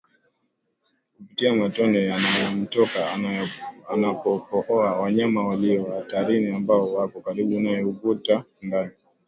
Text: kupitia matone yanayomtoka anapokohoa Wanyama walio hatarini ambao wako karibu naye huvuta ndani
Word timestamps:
kupitia 1.13 1.53
matone 1.53 2.05
yanayomtoka 2.05 3.11
anapokohoa 3.89 4.99
Wanyama 4.99 5.47
walio 5.47 5.83
hatarini 5.95 6.51
ambao 6.55 6.93
wako 6.93 7.21
karibu 7.21 7.59
naye 7.59 7.81
huvuta 7.81 8.43
ndani 8.61 8.91